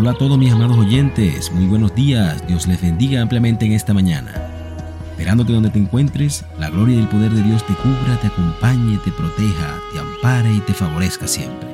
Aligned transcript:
Hola 0.00 0.12
a 0.12 0.14
todos 0.14 0.38
mis 0.38 0.50
amados 0.50 0.78
oyentes, 0.78 1.52
muy 1.52 1.66
buenos 1.66 1.94
días, 1.94 2.42
Dios 2.48 2.66
les 2.66 2.80
bendiga 2.80 3.20
ampliamente 3.20 3.66
en 3.66 3.72
esta 3.72 3.92
mañana. 3.92 4.32
Esperando 5.10 5.44
que 5.44 5.52
donde 5.52 5.68
te 5.68 5.78
encuentres, 5.78 6.46
la 6.58 6.70
gloria 6.70 6.96
y 6.96 7.00
el 7.00 7.08
poder 7.08 7.30
de 7.32 7.42
Dios 7.42 7.66
te 7.66 7.74
cubra, 7.74 8.18
te 8.18 8.28
acompañe, 8.28 8.96
te 9.04 9.12
proteja, 9.12 9.78
te 9.92 9.98
ampare 9.98 10.54
y 10.54 10.60
te 10.60 10.72
favorezca 10.72 11.28
siempre. 11.28 11.68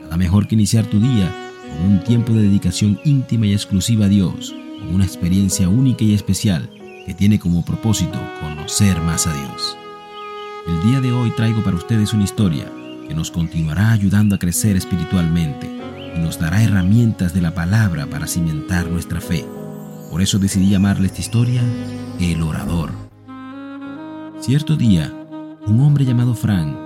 Nada 0.00 0.16
mejor 0.16 0.48
que 0.48 0.54
iniciar 0.54 0.86
tu 0.86 0.98
día 0.98 1.30
con 1.68 1.92
un 1.92 2.02
tiempo 2.02 2.32
de 2.32 2.44
dedicación 2.44 2.98
íntima 3.04 3.44
y 3.44 3.52
exclusiva 3.52 4.06
a 4.06 4.08
Dios, 4.08 4.54
con 4.78 4.94
una 4.94 5.04
experiencia 5.04 5.68
única 5.68 6.02
y 6.02 6.14
especial 6.14 6.70
que 7.04 7.12
tiene 7.12 7.38
como 7.38 7.62
propósito 7.62 8.18
conocer 8.40 8.98
más 9.02 9.26
a 9.26 9.34
Dios. 9.34 9.76
El 10.66 10.90
día 10.90 11.02
de 11.02 11.12
hoy 11.12 11.30
traigo 11.32 11.62
para 11.62 11.76
ustedes 11.76 12.14
una 12.14 12.24
historia 12.24 12.72
que 13.06 13.14
nos 13.14 13.30
continuará 13.30 13.92
ayudando 13.92 14.34
a 14.34 14.38
crecer 14.38 14.78
espiritualmente 14.78 15.84
nos 16.16 16.38
dará 16.38 16.62
herramientas 16.62 17.34
de 17.34 17.40
la 17.40 17.54
palabra 17.54 18.06
para 18.06 18.26
cimentar 18.26 18.86
nuestra 18.86 19.20
fe. 19.20 19.44
Por 20.10 20.22
eso 20.22 20.38
decidí 20.38 20.70
llamarle 20.70 21.06
esta 21.06 21.20
historia 21.20 21.62
El 22.20 22.42
Orador. 22.42 22.92
Cierto 24.40 24.76
día, 24.76 25.12
un 25.66 25.80
hombre 25.80 26.04
llamado 26.04 26.34
Frank, 26.34 26.76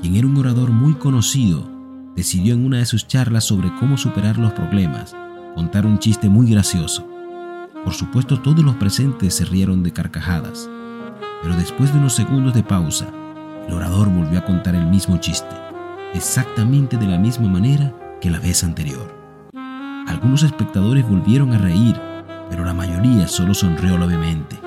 quien 0.00 0.16
era 0.16 0.26
un 0.26 0.36
orador 0.36 0.70
muy 0.70 0.94
conocido, 0.94 1.70
decidió 2.16 2.54
en 2.54 2.64
una 2.64 2.78
de 2.78 2.86
sus 2.86 3.06
charlas 3.06 3.44
sobre 3.44 3.72
cómo 3.78 3.96
superar 3.96 4.38
los 4.38 4.52
problemas 4.52 5.14
contar 5.54 5.86
un 5.86 5.98
chiste 5.98 6.28
muy 6.28 6.50
gracioso. 6.50 7.06
Por 7.84 7.94
supuesto 7.94 8.40
todos 8.40 8.64
los 8.64 8.74
presentes 8.76 9.34
se 9.34 9.44
rieron 9.44 9.82
de 9.82 9.92
carcajadas, 9.92 10.68
pero 11.42 11.56
después 11.56 11.92
de 11.92 11.98
unos 11.98 12.14
segundos 12.14 12.54
de 12.54 12.62
pausa, 12.62 13.06
el 13.68 13.74
orador 13.74 14.08
volvió 14.08 14.40
a 14.40 14.44
contar 14.44 14.74
el 14.74 14.86
mismo 14.86 15.18
chiste, 15.18 15.54
exactamente 16.12 16.96
de 16.96 17.06
la 17.06 17.18
misma 17.18 17.48
manera 17.48 17.94
que 18.24 18.30
la 18.30 18.40
vez 18.40 18.64
anterior. 18.64 19.14
Algunos 20.06 20.44
espectadores 20.44 21.06
volvieron 21.06 21.52
a 21.52 21.58
reír, 21.58 22.00
pero 22.48 22.64
la 22.64 22.72
mayoría 22.72 23.28
solo 23.28 23.52
sonrió 23.52 23.98
levemente. 23.98 24.58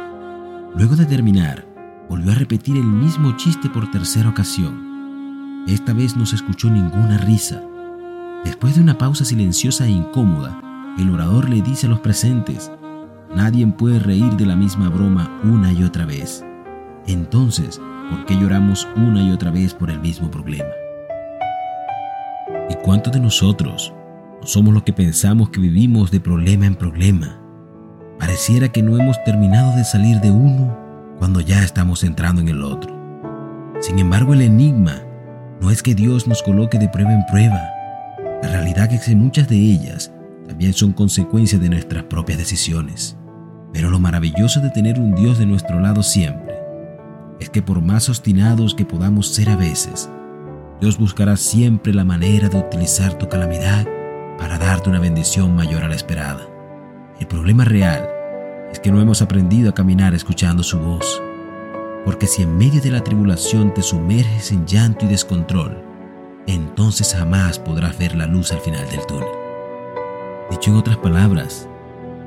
Luego 0.75 0.95
de 0.95 1.08
terminar, 1.08 1.66
volvió 2.08 2.33
a 2.33 2.35
repetir 2.35 2.78
el 2.78 2.83
mismo 2.83 3.35
chiste 3.35 3.67
por 3.67 3.89
tercera 3.89 4.30
ocasión. 4.30 5.66
Esta 5.67 5.94
vez 5.94 6.16
no 6.16 6.28
se 6.28 6.35
escuchó 6.35 6.69
ninguna 6.69 7.17
risa. 7.17 7.59
Después 8.45 8.75
de 8.75 8.81
una 8.81 9.00
pausa 9.00 9.25
silenciosa 9.25 9.88
e 9.88 9.89
incómoda, 9.89 10.61
el 11.00 11.09
orador 11.09 11.50
le 11.50 11.63
dice 11.63 11.88
a 11.88 11.89
los 11.89 12.02
presentes, 12.02 12.72
nadie 13.35 13.66
puede 13.66 13.97
reír 13.97 14.33
de 14.38 14.45
la 14.45 14.55
misma 14.55 14.89
broma 14.89 15.31
una 15.44 15.73
y 15.73 15.83
otra 15.83 16.05
vez. 16.05 16.45
Entonces, 17.08 17.81
¿por 18.11 18.23
qué 18.28 18.35
lloramos 18.35 18.88
una 18.95 19.23
y 19.23 19.31
otra 19.31 19.50
vez 19.50 19.73
por 19.73 19.89
el 19.89 20.00
mismo 20.00 20.30
problema? 20.30 20.69
¿Y 22.69 22.75
cuántos 22.75 23.13
de 23.13 23.19
nosotros 23.19 23.93
no 24.41 24.47
somos 24.47 24.73
los 24.73 24.83
que 24.83 24.93
pensamos 24.93 25.49
que 25.49 25.59
vivimos 25.59 26.11
de 26.11 26.19
problema 26.19 26.65
en 26.65 26.75
problema? 26.75 27.41
Pareciera 28.19 28.69
que 28.69 28.83
no 28.83 28.97
hemos 28.97 29.23
terminado 29.23 29.75
de 29.75 29.83
salir 29.83 30.19
de 30.19 30.31
uno 30.31 30.77
cuando 31.17 31.39
ya 31.39 31.63
estamos 31.63 32.03
entrando 32.03 32.41
en 32.41 32.49
el 32.49 32.63
otro. 32.63 32.95
Sin 33.79 33.99
embargo, 33.99 34.33
el 34.33 34.41
enigma 34.41 35.01
no 35.61 35.71
es 35.71 35.81
que 35.81 35.95
Dios 35.95 36.27
nos 36.27 36.43
coloque 36.43 36.77
de 36.77 36.89
prueba 36.89 37.13
en 37.13 37.25
prueba. 37.27 37.61
La 38.41 38.49
realidad 38.49 38.91
es 38.91 39.05
que 39.05 39.15
muchas 39.15 39.47
de 39.47 39.55
ellas 39.55 40.11
también 40.47 40.73
son 40.73 40.93
consecuencias 40.93 41.61
de 41.61 41.69
nuestras 41.69 42.03
propias 42.03 42.38
decisiones. 42.38 43.17
Pero 43.73 43.89
lo 43.89 43.99
maravilloso 43.99 44.59
de 44.59 44.71
tener 44.71 44.99
un 44.99 45.15
Dios 45.15 45.38
de 45.38 45.45
nuestro 45.45 45.79
lado 45.79 46.03
siempre 46.03 46.55
es 47.39 47.49
que 47.49 47.61
por 47.61 47.81
más 47.81 48.09
obstinados 48.09 48.73
que 48.73 48.85
podamos 48.85 49.27
ser 49.27 49.49
a 49.49 49.55
veces, 49.55 50.09
Dios 50.80 51.00
buscará 51.00 51.38
siempre 51.38 51.91
la 51.91 52.03
manera 52.03 52.50
de 52.50 52.57
utilizar 52.59 53.16
tu 53.16 53.28
calamidad 53.28 53.88
para 54.38 54.59
darte 54.59 54.90
una 54.90 55.00
bendición 55.00 55.56
mayor 55.56 55.84
a 55.84 55.88
la 55.88 55.96
esperada. 55.96 56.47
El 57.19 57.25
problema 57.25 57.66
real 57.66 58.07
es 58.72 58.79
que 58.79 58.91
no 58.91 59.01
hemos 59.01 59.24
aprendido 59.24 59.72
a 59.72 59.74
caminar 59.74 60.13
escuchando 60.13 60.62
su 60.62 60.78
voz. 60.79 61.22
Porque 62.06 62.28
si 62.28 62.44
en 62.44 62.57
medio 62.57 62.79
de 62.79 62.91
la 62.91 63.03
tribulación 63.03 63.74
te 63.74 63.81
sumerges 63.81 64.51
en 64.51 64.68
llanto 64.68 65.06
y 65.06 65.07
descontrol, 65.07 65.84
entonces 66.46 67.16
jamás 67.18 67.57
podrás 67.57 67.97
ver 67.97 68.16
la 68.16 68.28
luz 68.28 68.51
al 68.51 68.59
final 68.59 68.88
del 68.91 69.06
túnel. 69.07 69.28
Dicho 70.51 70.69
en 70.69 70.78
otras 70.78 70.97
palabras, 70.97 71.68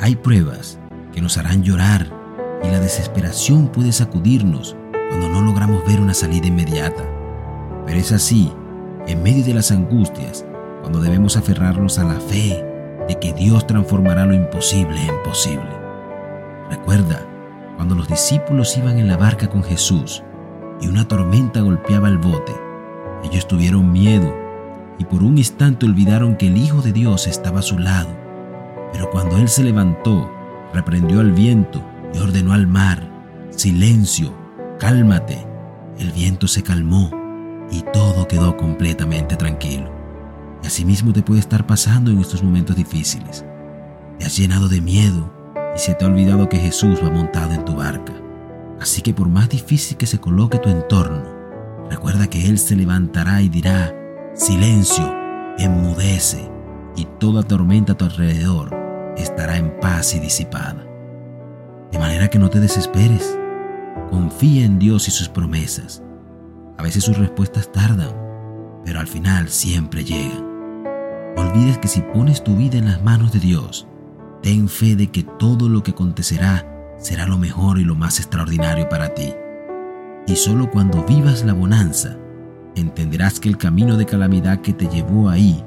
hay 0.00 0.16
pruebas 0.16 0.80
que 1.12 1.20
nos 1.20 1.38
harán 1.38 1.62
llorar 1.62 2.12
y 2.64 2.66
la 2.68 2.80
desesperación 2.80 3.68
puede 3.68 3.92
sacudirnos 3.92 4.76
cuando 5.08 5.28
no 5.28 5.40
logramos 5.40 5.86
ver 5.86 6.00
una 6.00 6.14
salida 6.14 6.48
inmediata. 6.48 7.19
Pero 7.90 8.02
es 8.02 8.12
así, 8.12 8.52
en 9.08 9.20
medio 9.20 9.44
de 9.44 9.52
las 9.52 9.72
angustias, 9.72 10.46
cuando 10.80 11.00
debemos 11.00 11.36
aferrarnos 11.36 11.98
a 11.98 12.04
la 12.04 12.20
fe 12.20 12.64
de 13.08 13.18
que 13.18 13.32
Dios 13.32 13.66
transformará 13.66 14.26
lo 14.26 14.32
imposible 14.32 14.96
en 15.04 15.20
posible. 15.24 15.72
Recuerda, 16.70 17.26
cuando 17.74 17.96
los 17.96 18.06
discípulos 18.06 18.78
iban 18.78 19.00
en 19.00 19.08
la 19.08 19.16
barca 19.16 19.48
con 19.48 19.64
Jesús 19.64 20.22
y 20.80 20.86
una 20.86 21.08
tormenta 21.08 21.62
golpeaba 21.62 22.06
el 22.06 22.18
bote, 22.18 22.52
ellos 23.24 23.48
tuvieron 23.48 23.90
miedo 23.90 24.32
y 25.00 25.04
por 25.04 25.24
un 25.24 25.36
instante 25.36 25.84
olvidaron 25.84 26.36
que 26.36 26.46
el 26.46 26.58
Hijo 26.58 26.82
de 26.82 26.92
Dios 26.92 27.26
estaba 27.26 27.58
a 27.58 27.62
su 27.62 27.76
lado. 27.76 28.10
Pero 28.92 29.10
cuando 29.10 29.36
Él 29.36 29.48
se 29.48 29.64
levantó, 29.64 30.30
reprendió 30.72 31.18
al 31.18 31.32
viento 31.32 31.82
y 32.14 32.18
ordenó 32.18 32.52
al 32.52 32.68
mar, 32.68 33.10
silencio, 33.50 34.32
cálmate. 34.78 35.44
El 35.98 36.12
viento 36.12 36.46
se 36.46 36.62
calmó 36.62 37.19
y 37.70 37.82
todo 37.92 38.26
quedó 38.26 38.56
completamente 38.56 39.36
tranquilo. 39.36 39.90
Y 40.62 40.66
asimismo 40.66 41.12
te 41.12 41.22
puede 41.22 41.40
estar 41.40 41.66
pasando 41.66 42.10
en 42.10 42.18
estos 42.18 42.42
momentos 42.42 42.76
difíciles. 42.76 43.44
Te 44.18 44.26
has 44.26 44.36
llenado 44.36 44.68
de 44.68 44.80
miedo 44.80 45.32
y 45.74 45.78
se 45.78 45.94
te 45.94 46.04
ha 46.04 46.08
olvidado 46.08 46.48
que 46.48 46.58
Jesús 46.58 47.00
va 47.02 47.10
montado 47.10 47.52
en 47.54 47.64
tu 47.64 47.76
barca. 47.76 48.12
Así 48.80 49.02
que 49.02 49.14
por 49.14 49.28
más 49.28 49.48
difícil 49.48 49.96
que 49.96 50.06
se 50.06 50.18
coloque 50.18 50.58
tu 50.58 50.68
entorno, 50.68 51.24
recuerda 51.88 52.26
que 52.26 52.46
Él 52.46 52.58
se 52.58 52.76
levantará 52.76 53.42
y 53.42 53.48
dirá, 53.48 53.94
silencio, 54.34 55.14
enmudece, 55.58 56.50
y 56.96 57.06
toda 57.18 57.42
tormenta 57.42 57.92
a 57.92 57.96
tu 57.96 58.04
alrededor 58.06 58.74
estará 59.16 59.56
en 59.56 59.78
paz 59.80 60.14
y 60.14 60.20
disipada. 60.20 60.86
De 61.92 61.98
manera 61.98 62.28
que 62.28 62.38
no 62.38 62.48
te 62.48 62.60
desesperes, 62.60 63.38
confía 64.10 64.64
en 64.64 64.78
Dios 64.78 65.08
y 65.08 65.10
sus 65.10 65.28
promesas 65.28 66.02
a 66.80 66.82
veces 66.82 67.04
sus 67.04 67.18
respuestas 67.18 67.70
tardan, 67.70 68.08
pero 68.86 69.00
al 69.00 69.06
final 69.06 69.50
siempre 69.50 70.02
llegan. 70.02 70.48
Olvides 71.36 71.76
que 71.76 71.88
si 71.88 72.00
pones 72.00 72.42
tu 72.42 72.56
vida 72.56 72.78
en 72.78 72.86
las 72.86 73.02
manos 73.02 73.32
de 73.32 73.38
Dios, 73.38 73.86
ten 74.42 74.66
fe 74.66 74.96
de 74.96 75.08
que 75.08 75.22
todo 75.22 75.68
lo 75.68 75.82
que 75.82 75.90
acontecerá 75.90 76.94
será 76.96 77.26
lo 77.26 77.36
mejor 77.36 77.78
y 77.78 77.84
lo 77.84 77.96
más 77.96 78.18
extraordinario 78.18 78.88
para 78.88 79.12
ti. 79.12 79.34
Y 80.26 80.36
solo 80.36 80.70
cuando 80.70 81.04
vivas 81.04 81.44
la 81.44 81.52
bonanza, 81.52 82.16
entenderás 82.74 83.40
que 83.40 83.50
el 83.50 83.58
camino 83.58 83.98
de 83.98 84.06
calamidad 84.06 84.62
que 84.62 84.72
te 84.72 84.88
llevó 84.88 85.28
ahí 85.28 85.62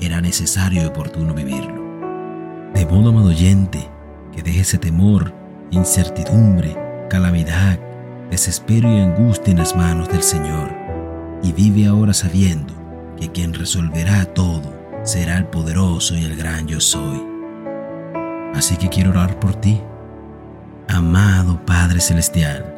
era 0.00 0.20
necesario 0.20 0.82
y 0.82 0.86
oportuno 0.86 1.32
vivirlo. 1.32 1.82
De 2.74 2.84
modo, 2.84 3.08
amado 3.08 3.28
oyente, 3.28 3.88
que 4.34 4.42
deje 4.42 4.60
ese 4.60 4.76
temor, 4.76 5.32
incertidumbre, 5.70 6.76
calamidad, 7.08 7.80
desespero 8.30 8.92
y 8.92 9.00
angustia 9.00 9.52
en 9.52 9.58
las 9.58 9.74
manos 9.74 10.08
del 10.08 10.22
Señor, 10.22 10.70
y 11.42 11.52
vive 11.52 11.86
ahora 11.86 12.12
sabiendo 12.12 12.74
que 13.18 13.30
quien 13.30 13.54
resolverá 13.54 14.24
todo 14.26 14.72
será 15.02 15.38
el 15.38 15.46
poderoso 15.46 16.16
y 16.16 16.24
el 16.24 16.36
gran 16.36 16.66
yo 16.66 16.80
soy. 16.80 17.22
Así 18.54 18.76
que 18.76 18.88
quiero 18.88 19.10
orar 19.10 19.38
por 19.40 19.54
ti, 19.54 19.80
amado 20.88 21.64
Padre 21.64 22.00
Celestial, 22.00 22.74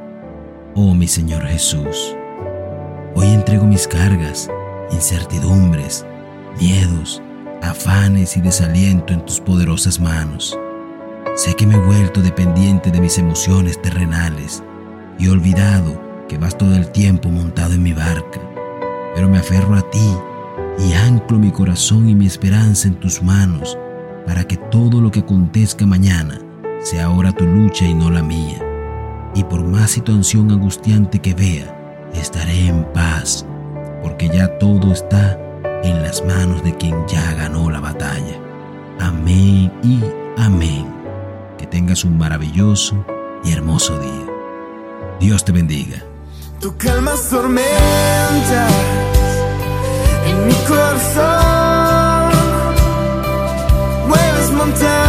oh 0.75 0.95
mi 0.95 1.09
Señor 1.09 1.45
Jesús. 1.47 2.17
Hoy 3.15 3.29
entrego 3.29 3.67
mis 3.67 3.89
cargas, 3.89 4.49
incertidumbres, 4.93 6.07
miedos, 6.61 7.21
afanes 7.63 8.37
y 8.37 8.41
desaliento 8.41 9.13
en 9.13 9.25
tus 9.25 9.41
poderosas 9.41 9.99
manos. 9.99 10.57
Sé 11.35 11.55
que 11.55 11.67
me 11.67 11.75
he 11.75 11.79
vuelto 11.79 12.23
dependiente 12.23 12.91
de 12.91 13.01
mis 13.01 13.19
emociones 13.19 13.81
terrenales 13.81 14.63
y 15.21 15.29
olvidado 15.29 16.01
que 16.29 16.39
vas 16.39 16.57
todo 16.57 16.75
el 16.75 16.91
tiempo 16.91 17.29
montado 17.29 17.75
en 17.75 17.83
mi 17.83 17.93
barca, 17.93 18.41
pero 19.15 19.29
me 19.29 19.39
aferro 19.39 19.77
a 19.77 19.83
ti 19.91 20.17
y 20.79 20.95
anclo 20.95 21.39
mi 21.39 21.51
corazón 21.51 22.09
y 22.09 22.15
mi 22.15 22.27
esperanza 22.27 22.89
en 22.89 22.95
tus 22.95 23.23
manos 23.23 23.77
para 24.27 24.45
que 24.45 24.57
todo 24.57 25.01
lo 25.01 25.11
que 25.11 25.21
acontezca 25.21 25.85
mañana 25.85 26.41
sea 26.83 27.07
ahora 27.07 27.33
tu 27.33 27.45
lucha 27.45 27.85
y 27.85 27.95
no 27.95 28.11
la 28.11 28.23
mía. 28.23 28.59
Y 29.35 29.45
por 29.45 29.63
más 29.63 29.91
situación 29.91 30.51
angustiante 30.51 31.19
que 31.19 31.35
vea, 31.35 32.09
estaré 32.15 32.67
en 32.69 32.85
paz, 32.93 33.45
porque 34.03 34.29
ya 34.29 34.59
todo 34.59 34.93
está 34.93 35.39
en 35.83 36.03
las 36.03 36.25
manos 36.25 36.65
de 36.65 36.75
quien 36.77 36.97
ya 37.07 37.35
ganó 37.35 37.71
la 37.71 37.81
batalla. 37.81 38.39
Amén 38.99 39.73
y 39.83 40.01
amén. 40.39 40.87
Que 41.59 41.67
tengas 41.67 42.05
un 42.05 42.17
maravilloso 42.17 43.05
y 43.45 43.53
hermoso 43.53 43.99
día. 43.99 44.30
Dios 45.21 45.45
te 45.45 45.53
bendiga. 45.53 46.03
Tú 46.61 46.75
calmas 46.77 47.29
tormentas 47.29 48.73
en 50.27 50.47
mi 50.47 50.55
corazón, 50.67 52.33
mueves 54.09 54.51
montañas. 54.53 55.00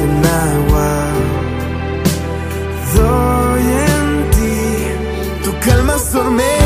en 0.00 0.26
agua. 0.26 0.92
Doy 2.94 3.62
en 3.62 4.30
ti 4.30 5.44
tu 5.44 5.50
calma 5.64 5.94
tormenta. 6.12 6.65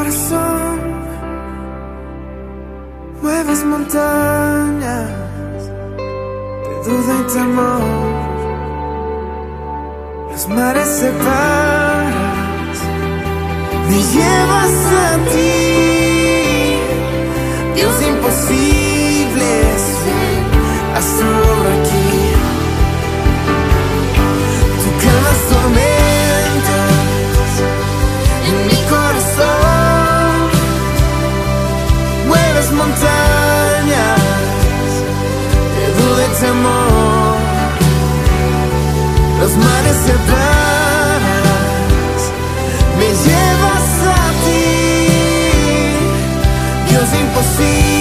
corazón 0.00 0.80
mueves 3.22 3.64
montañas 3.64 5.10
de 6.66 6.74
duda 6.86 7.14
y 7.20 7.32
temor. 7.34 7.82
Los 10.30 10.48
mares 10.48 10.88
separas, 10.88 12.78
me 13.88 13.98
llevas 14.12 14.74
a 15.04 15.18
ti. 15.32 15.79
manos 39.66 39.96
separadas 40.06 41.20
me 42.98 43.08
llevas 43.24 43.88
a 44.06 44.24
ti, 44.44 44.64
Dios 46.88 47.08
imposible. 47.20 47.99